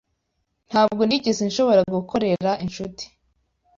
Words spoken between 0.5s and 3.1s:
Ntabwo nigeze nshobora gukorera Nshuti.